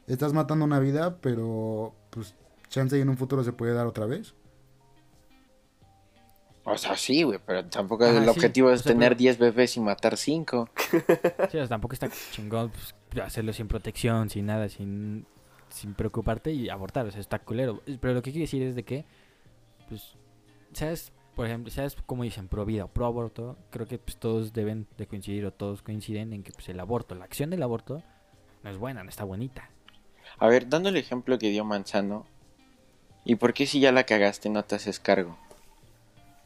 [0.09, 2.35] Estás matando una vida, pero pues
[2.69, 4.35] chance y en un futuro se puede dar otra vez.
[6.65, 9.19] o sea, sí, güey, pero tampoco Ajá, el sí, objetivo o es sea, tener pero-
[9.21, 10.69] 10 bebés y matar 5.
[11.49, 15.27] Sí, o sea, tampoco está chingón pues, hacerlo sin protección, sin nada, sin,
[15.69, 17.07] sin preocuparte y abortar.
[17.07, 17.83] O sea, está culero.
[18.01, 19.05] Pero lo que quiero decir es de que,
[19.93, 20.15] pues,
[20.73, 21.13] ¿sabes?
[21.37, 23.59] por ejemplo, ¿sabes cómo dicen pro vida o pro aborto?
[23.71, 27.15] Creo que pues, todos deben de coincidir o todos coinciden en que pues, el aborto,
[27.15, 28.03] la acción del aborto,
[28.63, 29.69] no es buena, no está bonita.
[30.39, 32.27] A ver, dando el ejemplo que dio Manzano,
[33.27, 35.37] ¿y por qué si ya la cagaste no te haces cargo?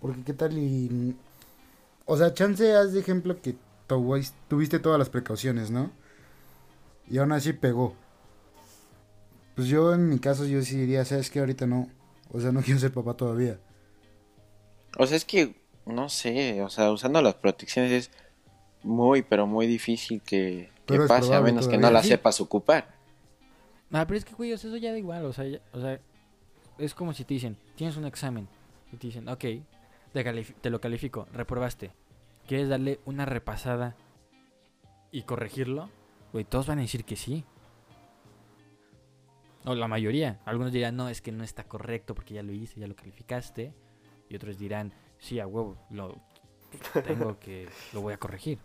[0.00, 1.16] Porque qué tal y...
[2.04, 3.54] O sea, chance haz de ejemplo que
[3.88, 5.92] tuvis- tuviste todas las precauciones, ¿no?
[7.08, 7.94] Y aún así pegó.
[9.54, 11.38] Pues yo en mi caso yo sí diría, ¿sabes qué?
[11.40, 11.88] Ahorita no.
[12.32, 13.58] O sea, no quiero ser papá todavía.
[14.98, 18.10] O sea, es que, no sé, o sea, usando las protecciones es
[18.82, 20.70] muy, pero muy difícil que,
[21.08, 22.08] pase, a menos que no la Sí.
[22.08, 22.94] sepas ocupar.
[23.92, 26.00] Ah, pero es que, güey, eso ya da igual, o sea, ya- o sea,
[26.78, 28.48] es como si te dicen, tienes un examen,
[28.92, 29.44] y te dicen, ok,
[30.12, 31.92] te, te lo califico, reprobaste,
[32.46, 33.96] ¿quieres darle una repasada
[35.12, 35.88] y corregirlo?
[36.32, 37.44] Güey, todos van a decir que sí.
[39.66, 42.78] O la mayoría, algunos dirán, no, es que no está correcto porque ya lo hice,
[42.78, 43.74] ya lo calificaste,
[44.28, 46.14] y otros dirán, sí, a huevo, lo
[47.04, 48.58] tengo que, lo voy a corregir.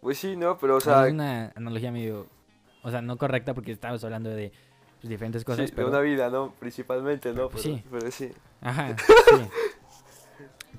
[0.00, 0.56] Pues sí, ¿no?
[0.58, 2.26] Pero, o O sea, es una analogía medio,
[2.82, 4.52] o sea, no correcta porque estábamos hablando de
[5.00, 5.88] pues, diferentes cosas, sí, de pero...
[5.88, 6.54] una vida, ¿no?
[6.58, 7.50] Principalmente, ¿no?
[7.50, 7.84] Pues Pero, sí.
[7.90, 8.32] pero sí.
[8.62, 8.96] Ajá,
[9.28, 9.48] sí.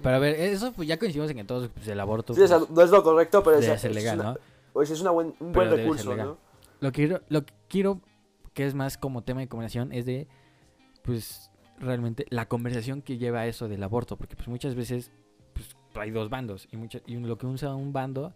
[0.01, 2.47] Pero a ver, eso pues ya coincidimos en que todos pues, el aborto Sí, o
[2.47, 4.37] sea, pues, no es lo correcto, pero es, es legal, una- ¿no?
[4.73, 6.15] pues es una buen, un buen recurso.
[6.15, 6.37] ¿no?
[6.83, 8.01] Lo que quiero, lo que quiero
[8.53, 10.27] que es más como tema de conversación es de
[11.01, 15.11] pues realmente la conversación que lleva a eso del aborto, porque pues muchas veces
[15.53, 18.33] pues hay dos bandos y mucha- y lo que usa un bando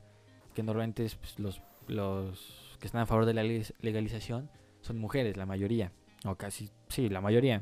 [0.56, 4.50] que normalmente es pues, los los que están a favor de la leg- legalización
[4.82, 5.92] son mujeres, la mayoría,
[6.26, 7.62] o casi sí, la mayoría.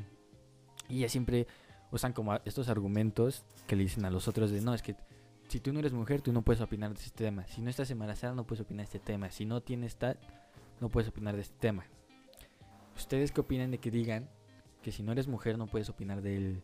[0.89, 1.48] Y ya siempre
[1.91, 4.95] usan como estos argumentos que le dicen a los otros de no, es que
[5.48, 7.48] si tú no eres mujer, tú no puedes opinar de este tema.
[7.48, 9.30] Si no estás embarazada, no puedes opinar de este tema.
[9.32, 10.17] Si no tienes tal,
[10.80, 11.86] no puedes opinar de este tema.
[12.96, 14.30] ¿Ustedes qué opinan de que digan
[14.82, 16.64] que si no eres mujer no puedes opinar del,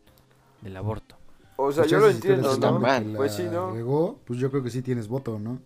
[0.62, 1.16] del aborto?
[1.56, 3.16] O sea, Pues yo lo entiendo, ¿no?
[3.16, 3.72] Pues sí, ¿no?
[3.72, 5.60] regó, pues yo creo que sí tienes voto, ¿no?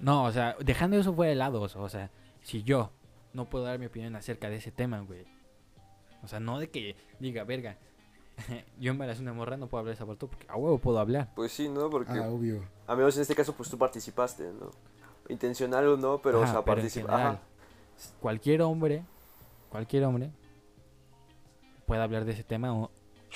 [0.00, 2.10] No, o sea, dejando eso fuera de lado, o sea,
[2.42, 2.90] si yo
[3.32, 5.24] no puedo dar mi opinión acerca de ese tema, güey.
[6.22, 7.78] O sea, no de que diga, verga,
[8.80, 11.32] yo embaracé una morra, no puedo hablar de ese aborto porque a huevo puedo hablar.
[11.34, 11.90] Pues sí, ¿no?
[11.90, 12.62] Porque Ah, obvio.
[12.86, 14.70] a menos en este caso, pues tú participaste, ¿no?
[15.28, 17.08] Intencional o no, pero, Ajá, o sea, pero en participa.
[17.12, 17.40] general, Ajá.
[18.20, 19.04] Cualquier hombre,
[19.70, 20.30] cualquier hombre
[21.86, 22.90] puede hablar de ese tema o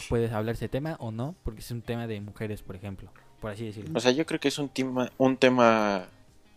[0.09, 3.11] puedes hablar de ese tema o no, porque es un tema de mujeres, por ejemplo,
[3.41, 3.97] por así decirlo.
[3.97, 6.07] O sea, yo creo que es un tema, un tema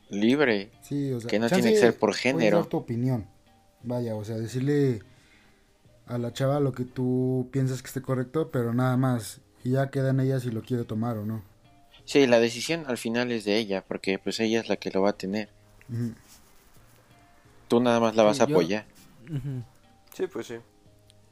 [0.10, 0.72] libre.
[0.82, 2.58] Sí, o sea, Que no tiene que ser por género.
[2.58, 3.28] dar tu opinión.
[3.84, 5.02] Vaya, o sea, decirle
[6.08, 9.42] a la chava lo que tú piensas que esté correcto, pero nada más.
[9.64, 11.44] Y ya queda en ella si lo quiere tomar o no.
[12.12, 15.02] Sí, la decisión al final es de ella, porque pues ella es la que lo
[15.02, 15.48] va a tener.
[15.90, 16.14] Ujú.
[17.70, 18.86] Tú nada más la vas Sí, a yo- apoyar.
[19.30, 19.64] Ujú.
[20.14, 20.56] Sí, pues sí.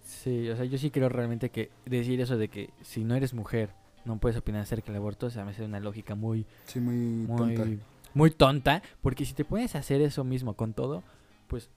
[0.06, 3.34] Sí, o sea, yo sí creo realmente que decir eso de que si no eres
[3.34, 3.72] mujer
[4.06, 6.96] no puedes opinar acerca del aborto, o sea, me hace una lógica muy, Sí, muy,
[7.28, 7.84] muy, tonta.
[8.14, 11.04] muy tonta, porque si te puedes hacer eso mismo con todo,
[11.50, 11.70] pues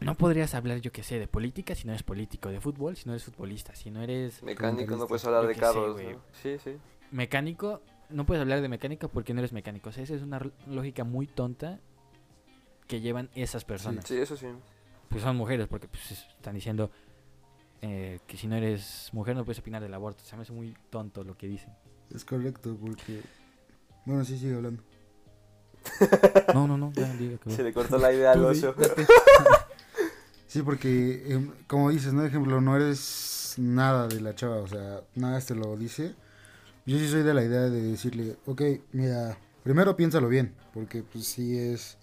[0.00, 3.04] no podrías hablar, yo qué sé, de política si no eres político, de fútbol si
[3.04, 6.00] no eres futbolista, si no eres Mecánico, no puedes hablar de sé, carros.
[6.42, 6.78] Sí, sí.
[7.10, 10.40] mecánico, no puedes hablar de mecánica porque no eres mecánico, o sea, esa es una
[10.66, 11.80] lógica muy tonta
[12.86, 14.04] que llevan esas personas.
[14.06, 14.46] Sí, eso sí.
[15.08, 16.90] Pues son mujeres, porque pues, están diciendo
[17.80, 20.52] eh, que si no eres mujer no puedes opinar del aborto, o sea, me hace
[20.52, 21.72] muy tonto lo que dicen.
[22.14, 23.20] Es correcto, porque...
[24.04, 24.82] Bueno, sí, sigue hablando.
[26.54, 28.74] No, no, no, ya diga que Se le cortó la idea al oso.
[30.52, 32.26] Sí, porque, em, como dices, ¿no?
[32.26, 36.14] Ejemplo, no eres nada de la chava, o sea, nada te lo dice.
[36.84, 41.26] Yo sí soy de la idea de decirle, ok, mira, primero piénsalo bien, porque pues
[41.26, 41.96] sí es,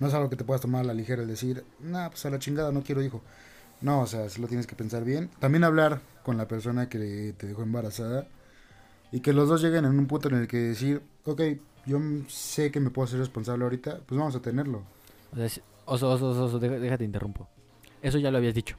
[0.00, 2.30] no es algo que te puedas tomar a la ligera el decir, nah, pues a
[2.30, 3.22] la chingada, no quiero hijo.
[3.80, 5.30] No, o sea, sí lo tienes que pensar bien.
[5.38, 8.26] También hablar con la persona que te dejó embarazada
[9.12, 11.40] y que los dos lleguen en un punto en el que decir, ok,
[11.86, 14.82] yo sé que me puedo hacer responsable ahorita, pues vamos a tenerlo.
[15.32, 15.46] O sea,
[15.84, 17.48] oso, oso, oso, oso, deja- déjate interrumpo.
[18.02, 18.76] Eso ya lo habías dicho.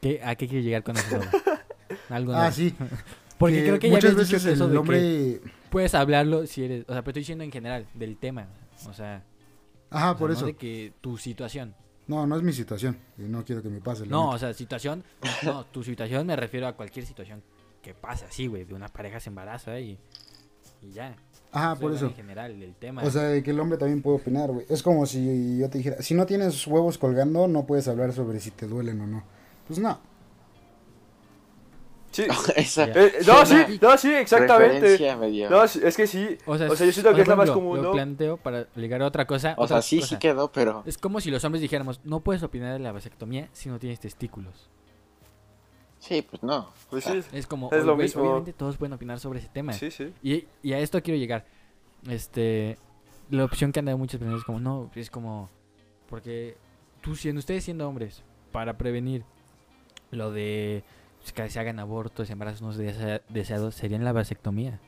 [0.00, 1.20] ¿Qué, ¿A qué quieres llegar con eso?
[2.10, 2.74] Algo Ah, sí.
[3.42, 5.40] Porque que creo que ya muchas dicho veces eso el de que hombre...
[5.68, 6.84] puedes hablarlo si eres...
[6.86, 8.46] O sea, pero estoy diciendo en general, del tema.
[8.88, 9.24] O sea,
[9.90, 10.46] Ajá, o sea, por no eso.
[10.46, 11.74] de que tu situación.
[12.06, 12.96] No, no es mi situación.
[13.18, 14.06] Y no quiero que me pase.
[14.06, 14.36] No, neta.
[14.36, 15.02] o sea, situación...
[15.42, 17.42] No, tu situación me refiero a cualquier situación
[17.82, 18.64] que pase así, güey.
[18.64, 19.98] De una pareja se embaraza y...
[20.80, 21.16] Y ya.
[21.50, 22.06] Ajá, por eso.
[22.06, 23.02] En general, del tema.
[23.02, 24.66] O sea, de que el hombre también puede opinar, güey.
[24.68, 28.38] Es como si yo te dijera, si no tienes huevos colgando, no puedes hablar sobre
[28.38, 29.24] si te duelen o no.
[29.66, 30.11] Pues no.
[32.12, 32.26] Sí.
[32.56, 32.84] Esa.
[32.84, 34.98] Eh, no, sí, no, sí, exactamente.
[35.50, 36.38] No, sí, es que sí.
[36.46, 37.92] O sea, O sea, yo siento que es la más común, Lo ¿no?
[37.92, 39.54] planteo para ligar a otra cosa.
[39.56, 40.08] O otra sea, sí, cosa.
[40.08, 40.82] sí quedó, pero...
[40.86, 43.98] Es como si los hombres dijéramos, no puedes opinar de la vasectomía si no tienes
[43.98, 44.68] testículos.
[45.98, 46.68] Sí, pues no.
[46.90, 48.22] Pues sí, Es como, Es lo güey, mismo.
[48.22, 49.72] obviamente todos pueden opinar sobre ese tema.
[49.72, 50.12] sí, sí.
[50.22, 51.46] Y, y a esto quiero llegar.
[52.08, 52.76] Este,
[53.30, 55.48] la opción que han dado muchas personas es como, no, es como,
[56.10, 56.56] porque
[57.00, 59.24] tú siendo, ustedes siendo hombres, para prevenir
[60.10, 60.82] lo de
[61.30, 64.80] que se hagan abortos, embarazos no desea- deseados, serían la vasectomía.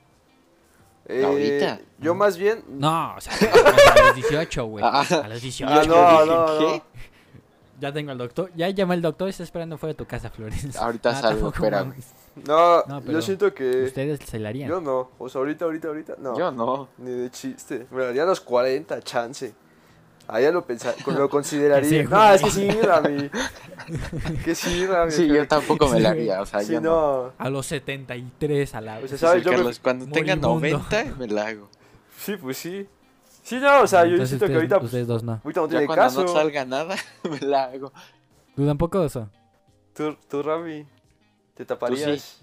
[1.07, 1.81] Eh, Ahorita.
[1.99, 2.65] Yo más bien...
[2.69, 4.85] No, o sea, a los 18, güey.
[4.87, 5.05] Ah.
[5.23, 5.71] A los 18.
[5.73, 6.77] Ah, no, dije, no, ¿qué?
[6.79, 6.85] no.
[7.81, 10.77] Ya tengo al doctor, ya llama el doctor, está esperando fuera de tu casa, Flores.
[10.77, 11.95] Ahorita salgo, tampoco espérame.
[12.47, 13.85] No, No, pero yo siento que...
[13.85, 14.69] Ustedes se la harían.
[14.71, 15.11] Yo no.
[15.19, 16.39] O sea, ahorita, ahorita, ahorita, no.
[16.39, 16.89] Yo no.
[16.99, 17.87] Ni de chiste.
[17.91, 19.55] Me daría a los 40, chance.
[20.27, 22.03] Allá lo pensar, lo consideraría.
[22.03, 23.31] Sí, no, es que sí, Rami.
[24.45, 25.13] que sí, Rami.
[25.13, 27.25] Sí, yo tampoco me la Sí, haría, o sea, Sí, yo no.
[27.27, 27.33] no.
[27.39, 29.11] A los 73 a la O vez.
[29.11, 29.45] sea, Sí, ¿sabes?
[29.45, 30.79] Yo me- Carlos, cuando tenga Moribundo.
[30.79, 31.69] 90 me la hago.
[32.19, 32.87] Sí, pues sí.
[33.43, 35.33] Sí, no, o sea, yo Entonces siento que ustedes, ahorita, pues, ustedes dos no.
[35.45, 36.23] ahorita no Ya tiene cuando caso.
[36.23, 36.97] no salga nada,
[37.31, 37.93] me la hago.
[38.57, 39.29] ¿Tú tampoco eso?
[39.95, 40.87] Tú, tú, Rami,
[41.55, 42.41] te taparías.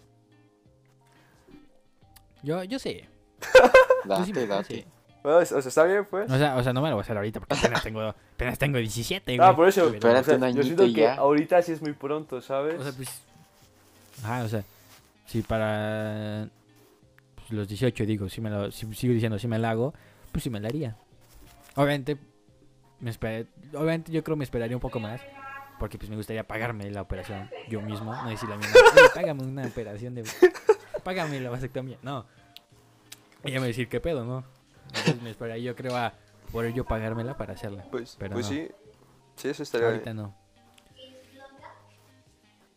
[2.44, 3.02] Yo, yo sí.
[4.06, 4.76] Yo sí, Date, yo date.
[4.76, 4.86] sí.
[5.23, 6.31] Bueno, o sea, está bien, pues.
[6.31, 8.57] O sea, o sea, no me lo voy a hacer ahorita porque apenas tengo, apenas
[8.57, 9.47] tengo 17, güey.
[9.49, 9.81] Ah, por eso.
[9.86, 11.15] Pero- Espérate o sea, un yo siento que ya.
[11.15, 12.79] ahorita sí es muy pronto, ¿sabes?
[12.79, 13.21] O sea, pues.
[14.23, 14.63] Ajá, o sea.
[15.27, 16.47] Si para.
[17.36, 18.71] pues, los 18 digo, si me lo.
[18.71, 19.93] Si sigo diciendo si me la hago,
[20.31, 20.95] pues sí me la haría.
[21.75, 22.17] Obviamente.
[22.99, 25.21] Me esper- obviamente yo creo me esperaría un poco más.
[25.79, 28.13] Porque pues me gustaría pagarme la operación yo mismo.
[28.13, 30.23] No decirle a mi mamá, "Oye, págame una operación de.
[31.03, 31.97] Págame la vasectomía.
[32.03, 32.25] No.
[33.43, 34.43] Ella me decir qué pedo, ¿no?
[34.88, 36.13] Entonces me esperaría yo creo a
[36.52, 37.86] poder yo pagármela para hacerla.
[37.91, 38.52] pues pero pues no.
[38.52, 38.70] sí.
[39.36, 40.17] Sí, eso estaría Ahorita bien.
[40.17, 40.36] no.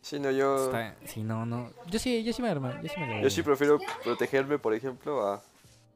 [0.01, 0.65] Sí, no, yo.
[0.65, 1.71] Está, sí, no, no.
[1.89, 4.73] Yo sí, yo sí me arma, yo sí me la Yo sí prefiero protegerme, por
[4.73, 5.41] ejemplo, a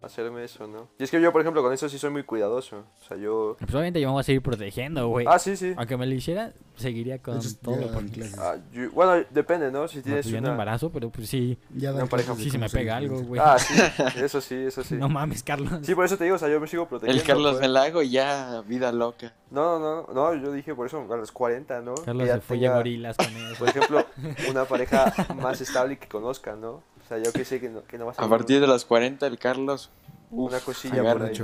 [0.01, 0.87] hacerme eso, ¿no?
[0.97, 2.77] Y es que yo, por ejemplo, con eso sí soy muy cuidadoso.
[3.01, 3.55] O sea, yo.
[3.59, 5.25] Pues obviamente yo me voy a seguir protegiendo, güey.
[5.29, 5.73] Ah, sí, sí.
[5.77, 7.91] Aunque me lo hiciera, seguiría con todo.
[7.93, 8.29] porque.
[8.37, 9.87] Ah, yo- bueno, depende, ¿no?
[9.87, 10.51] Si no, tienes pues yo no una.
[10.51, 13.41] embarazo, pero pues sí, Ya pareja- clases de sí se me pega algo, güey.
[13.43, 13.73] Ah, sí.
[14.21, 14.95] Eso sí, eso sí.
[14.99, 15.79] No mames, Carlos.
[15.83, 17.21] Sí, por eso te digo, o sea, yo me sigo protegiendo.
[17.21, 17.61] El Carlos pues.
[17.61, 19.33] me la hago y ya, vida loca.
[19.51, 21.95] No, no, no, no, yo dije por eso a los 40, ¿no?
[21.95, 23.55] Carlos se fue tenga, a gorilas con eso.
[23.57, 24.05] Por ejemplo,
[24.49, 26.83] una pareja más estable que conozca, ¿no?
[27.09, 28.67] O sea, yo que sé que no, que no va a ser A partir de
[28.67, 29.89] los 40, el Carlos.
[30.29, 31.41] Uf, una cosilla por ahí.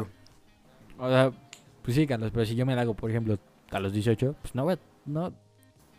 [0.99, 1.31] O sea,
[1.81, 3.39] pues sí, Carlos, pero si yo me la hago, por ejemplo,
[3.71, 5.33] a los 18, pues no voy a, no,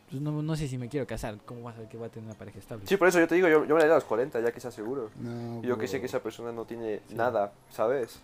[0.09, 1.37] pues no, no sé si me quiero casar.
[1.45, 2.87] ¿Cómo vas a saber que voy a tener una pareja estable?
[2.87, 4.53] Sí, por eso yo te digo, yo, yo me la daría a los 40, ya
[4.53, 5.11] que sea seguro.
[5.17, 7.17] No, Y yo que sé que esa persona no tiene Sí.
[7.17, 8.21] nada, ¿sabes?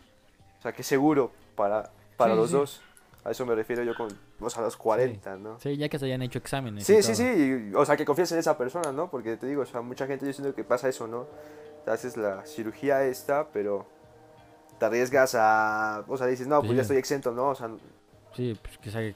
[0.60, 2.56] O sea, que seguro para, para Sí, los sí.
[2.56, 2.80] dos.
[3.24, 4.08] A eso me refiero yo con,
[4.40, 5.58] o sea, a los 40, ¿no?
[5.60, 6.82] Sí, ya que se hayan hecho exámenes.
[6.82, 7.34] y Sí, sí, todo.
[7.34, 9.08] sí, o sea, que confíes en esa persona, ¿no?
[9.10, 11.26] Porque te digo, o sea, mucha gente yo siento que pasa eso, ¿no?
[11.84, 13.86] Te haces la cirugía esta, pero
[14.78, 16.76] te arriesgas a, o sea, dices, no, pues Sí.
[16.76, 17.50] ya estoy exento, ¿no?
[17.50, 17.70] O sea,
[18.34, 19.14] Sí, pues que se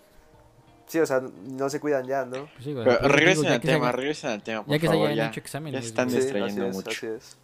[0.87, 2.47] sí, o sea, no se cuidan ya, ¿no?
[2.53, 4.79] pues sí, güey, Pero pero digo, regresen al se tema, regresen al tema, por Ya
[4.79, 5.27] que se hayan ya.
[5.29, 5.81] hecho exámenes.
[5.83, 6.91] ya están distrayendo así es, mucho.
[6.91, 7.37] así es.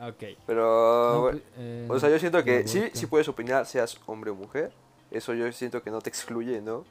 [0.00, 0.38] Ok.
[0.46, 4.30] Pero, No, pues, eh, o sea, yo siento que sí, sí puedes opinar, seas hombre
[4.30, 4.72] o mujer.
[5.12, 6.84] Eso yo siento que no te excluye, ¿no?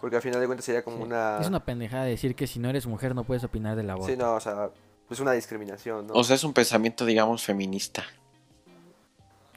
[0.00, 1.02] Porque al final de cuentas sería como Sí.
[1.04, 1.38] una...
[1.40, 4.08] Es una pendejada decir que si no eres mujer no puedes opinar del aborto.
[4.12, 4.70] Sí, no, o sea,
[5.10, 6.14] es una discriminación, ¿no?
[6.14, 8.04] O sea, es un pensamiento, digamos, feminista.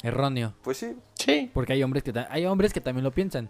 [0.02, 0.54] Erróneo.
[0.64, 1.52] pues sí, Sí.
[1.54, 3.50] Porque hay hombres que ta- hay hombres que también lo piensan.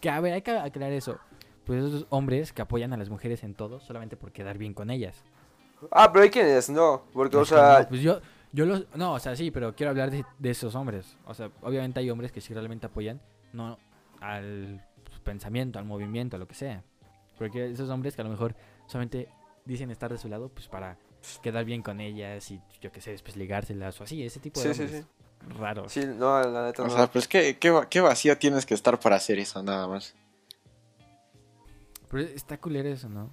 [0.00, 1.18] Que a ver, hay que aclarar eso.
[1.64, 4.90] Pues esos hombres que apoyan a las mujeres en todo solamente por quedar bien con
[4.90, 5.16] ellas.
[5.90, 8.20] Ah, pero hay quienes no, porque, o sea, no, pues yo
[8.52, 11.16] yo los no, o sea, sí, pero quiero hablar de, de esos hombres.
[11.26, 13.20] O sea, obviamente hay hombres que sí realmente apoyan
[13.56, 13.78] no
[14.20, 14.84] al
[15.24, 16.82] pensamiento, al movimiento, a lo que sea.
[17.38, 18.54] Porque esos hombres que a lo mejor
[18.86, 19.28] solamente
[19.64, 20.96] dicen estar de su lado pues para
[21.42, 24.68] quedar bien con ellas y yo qué sé, después ligárselas o así, ese tipo de
[24.72, 25.58] sí, sí, hombres sí.
[25.58, 25.92] raros.
[25.92, 26.92] Sí, no, la neta O no.
[26.94, 30.14] sea, pues qué, qué, qué vacío tienes que estar para hacer eso, nada más.
[32.08, 33.30] Pero está culero eso, ¿no?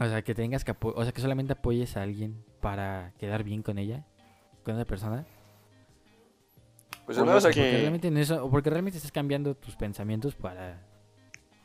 [0.00, 3.44] O sea, que tengas que apo- o sea, que solamente apoyes a alguien para quedar
[3.44, 4.04] bien con ella,
[4.64, 5.24] con esa persona.
[7.06, 10.34] Pues Por aquí- Porque que- realmente en eso, o porque realmente estás cambiando tus pensamientos
[10.34, 10.80] para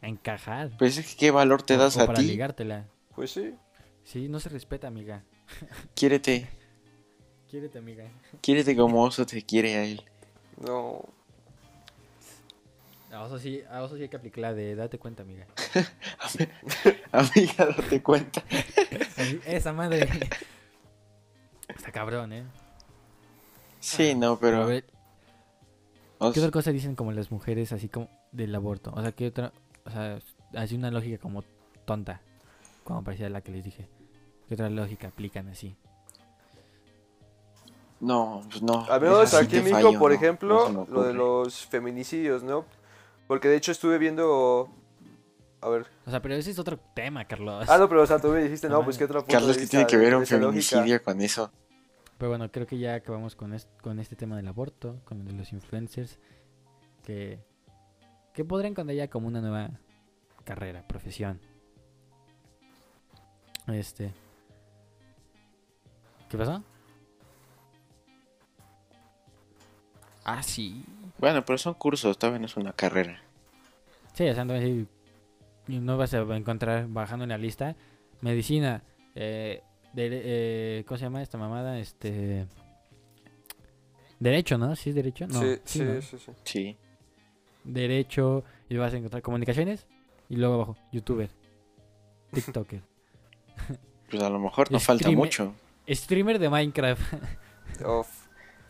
[0.02, 0.72] encajar.
[0.78, 2.26] Pues es que qué valor te das o a para ti.
[2.28, 2.86] ligártela.
[3.16, 3.56] Pues sí.
[4.04, 5.24] Sí, no se respeta, amiga.
[5.96, 6.48] Quiérete.
[7.50, 8.06] Quiérete, amiga.
[8.42, 10.04] Quiérete como oso te quiere a él.
[10.66, 11.02] No.
[13.12, 15.46] A Oso sí, a Oso sí hay que aplicar la de date cuenta, amiga.
[17.12, 18.42] Amiga, date cuenta.
[19.46, 20.08] Esa madre.
[21.68, 22.44] Está cabrón, ¿eh?
[23.82, 24.66] Sí, no, a pero...
[26.34, 28.92] ¿Qué otra cosa dicen como las mujeres así como del aborto?
[28.94, 29.52] O sea, ¿qué otra?
[29.86, 30.20] O sea,
[30.56, 31.44] así una lógica como
[31.86, 32.22] tonta,
[32.84, 33.88] como parecía la que les dije.
[34.48, 35.76] ¿Qué otra lógica aplican así?
[38.00, 38.86] no, pues no.
[38.90, 42.44] Al menos aquí en te México, fallo, por no, ejemplo, no lo de los feminicidios,
[42.44, 42.66] ¿no?
[43.28, 44.70] Porque de hecho estuve viendo
[45.62, 45.86] A ver.
[46.06, 47.70] O sea, pero ese es otro tema, Carlos.
[47.70, 49.68] Ah, no, pero o sea, tú me dijiste, no, No pues qué punto Carlos, ¿qué
[49.68, 50.38] tiene que ver un lógica?
[50.38, 51.52] feminicidio con eso?
[52.22, 55.26] Pero bueno, creo que ya acabamos con, est- con este tema del aborto, con el
[55.26, 56.20] de los influencers,
[57.04, 57.40] que,
[58.32, 59.72] que podrían contar ya como una nueva
[60.44, 61.40] carrera, profesión.
[63.66, 64.14] Este.
[66.30, 66.64] ¿Qué pasó?
[70.24, 70.86] Ah, sí.
[71.18, 73.20] Bueno, pero son cursos, todavía no es una carrera.
[74.14, 74.88] Sí, o sea, y
[75.80, 77.76] no vas a encontrar bajando en la lista
[78.22, 78.84] medicina,
[79.16, 79.64] eh,
[79.96, 81.80] eh, ¿cómo se llama esta mamada?
[81.80, 82.48] Este.
[84.20, 84.76] Derecho, ¿no?
[84.76, 85.28] ¿Sí es derecho?
[85.28, 86.02] No, sí, sí, sí, ¿no?
[86.02, 86.32] sí, sí.
[86.44, 86.78] Sí.
[87.64, 89.88] derecho y vas a encontrar comunicaciones
[90.30, 91.30] y luego abajo youtuber
[92.32, 92.82] tiktoker
[94.10, 95.54] Pues a lo mejor no falta mucho.
[95.88, 97.02] streamer de minecraft.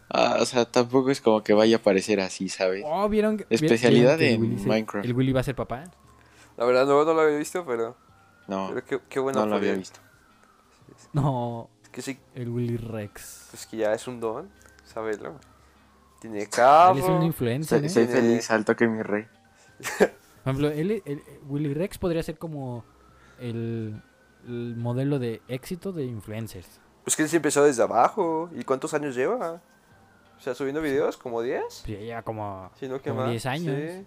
[0.09, 2.83] Ah, o sea, tampoco es como que vaya a parecer así, ¿sabes?
[2.85, 5.05] oh vieron que- Especialidad vieron que el en se- Minecraft.
[5.05, 5.85] el Willy va a ser papá
[6.57, 7.95] La verdad, no, no lo había visto, pero,
[8.47, 9.99] No, pero qué, qué bueno no lo había visto.
[11.13, 14.49] No Es que sí, el Willy Rex pues que ya es un don,
[14.85, 15.35] saberlo.
[16.19, 16.97] Tiene él carro.
[16.97, 17.89] es un influencer Soy, ¿eh?
[17.89, 18.11] soy Sí.
[18.13, 19.25] feliz, al toque mi rey.
[19.97, 20.09] por
[20.45, 22.83] ejemplo él, el- Willy Rex podría ser como
[23.39, 24.01] el,
[24.47, 28.49] el modelo de éxito de influencers Pues que él sí empezó desde abajo.
[28.53, 29.61] ¿Y cuántos años lleva?
[30.37, 31.83] O sea, subiendo videos, como 10.
[31.85, 33.29] pues ya lleva como Si no, ¿qué Como más?
[33.31, 33.75] 10 años.
[33.75, 34.05] Sí.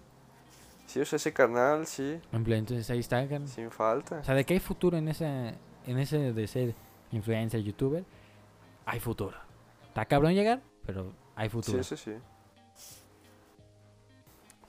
[0.87, 2.19] Sí, o sea, ese carnal, sí,
[2.59, 4.19] entonces ahí está sin falta.
[4.19, 5.49] O sea, de que hay futuro en esa
[5.87, 6.75] en ese de ser
[7.15, 8.03] influencer, youtuber,
[8.85, 9.37] hay futuro.
[9.87, 11.81] Está cabrón llegar, pero hay futuro.
[11.83, 12.17] Sí, sí, sí.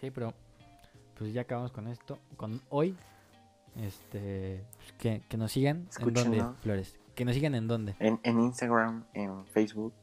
[0.00, 0.32] Sí, pero
[1.18, 2.96] pues ya acabamos con esto, con hoy.
[3.76, 6.44] Este, pues, que, que nos sigan en dónde.
[6.62, 6.96] Flores.
[7.14, 7.94] Que nos sigan en dónde.
[7.98, 9.94] En, en Instagram, en Facebook.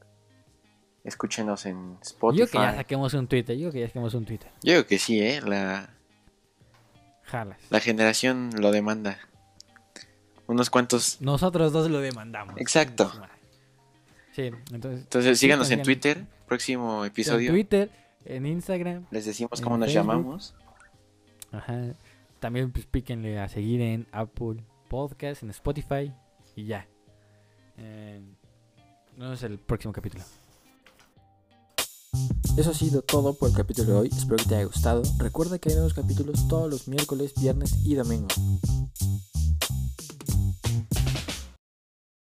[1.02, 2.46] Escúchenos en Yo Spotify.
[2.50, 4.50] que ya saquemos un Twitter, yo que ya saquemos un Twitter.
[4.62, 5.40] Yo creo que sí, ¿eh?
[5.42, 5.90] La,
[7.24, 7.60] Jalas.
[7.70, 9.18] la generación lo demanda.
[10.46, 11.20] Unos cuantos.
[11.20, 12.54] Nosotros dos lo demandamos.
[12.58, 13.10] Exacto.
[14.32, 15.02] Sí, entonces.
[15.02, 15.82] Entonces síganos Sí, en.
[15.82, 16.26] Twitter.
[16.46, 17.50] Próximo En episodio.
[17.50, 17.90] Twitter,
[18.24, 19.06] en Instagram.
[19.10, 20.06] Les decimos en cómo nos Facebook.
[20.12, 20.54] llamamos.
[21.52, 21.94] Ajá.
[22.40, 26.12] También pues píquenle a seguir en Apple Podcast, en Spotify
[26.56, 26.86] y ya.
[27.78, 28.20] Eh,
[29.16, 30.22] nos vemos el próximo capítulo.
[32.58, 34.08] Eso ha sido todo por el capítulo de hoy.
[34.08, 35.02] Espero que te haya gustado.
[35.18, 38.34] Recuerda que hay nuevos capítulos todos los miércoles, viernes y domingos.